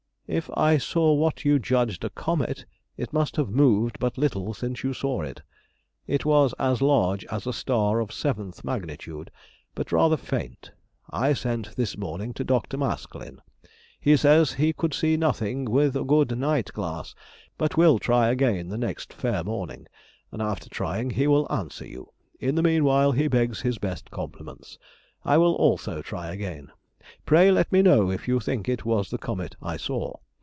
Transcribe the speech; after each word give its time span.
If 0.33 0.49
I 0.55 0.77
saw 0.77 1.11
what 1.13 1.43
you 1.43 1.59
judged 1.59 2.05
a 2.05 2.09
comet, 2.09 2.65
it 2.95 3.11
must 3.11 3.35
have 3.35 3.49
moved 3.49 3.99
but 3.99 4.17
little 4.17 4.53
since 4.53 4.81
you 4.81 4.93
saw 4.93 5.23
it; 5.23 5.41
it 6.07 6.23
was 6.23 6.53
as 6.57 6.81
large 6.81 7.25
as 7.25 7.45
a 7.45 7.51
star 7.51 7.99
of 7.99 8.11
7th 8.11 8.63
magnitude, 8.63 9.29
but 9.75 9.91
rather 9.91 10.15
faint. 10.15 10.71
I 11.09 11.33
sent 11.33 11.75
this 11.75 11.97
morning 11.97 12.33
to 12.35 12.45
Dr. 12.45 12.77
Maskelyne: 12.77 13.41
he 13.99 14.15
says 14.15 14.53
he 14.53 14.71
could 14.71 14.93
see 14.93 15.17
nothing 15.17 15.65
with 15.65 15.97
a 15.97 16.05
good 16.05 16.37
night 16.37 16.71
glass, 16.71 17.13
but 17.57 17.75
will 17.75 17.99
try 17.99 18.29
again 18.29 18.69
the 18.69 18.77
next 18.77 19.11
fair 19.11 19.43
morning, 19.43 19.85
and 20.31 20.41
after 20.41 20.69
trying 20.69 21.09
he 21.09 21.27
will 21.27 21.45
answer 21.51 21.85
you; 21.85 22.09
in 22.39 22.55
the 22.55 22.63
meanwhile 22.63 23.11
he 23.11 23.27
begs 23.27 23.59
his 23.63 23.79
best 23.79 24.09
compliments. 24.11 24.79
I 25.25 25.37
will 25.37 25.55
also 25.55 26.01
try 26.01 26.31
again. 26.31 26.71
Pray 27.25 27.51
let 27.51 27.69
me 27.71 27.81
know 27.81 28.11
if 28.11 28.27
you 28.27 28.39
think 28.39 28.69
it 28.69 28.85
was 28.85 29.09
the 29.09 29.17
comet 29.17 29.55
I 29.59 29.75
saw. 29.75 30.17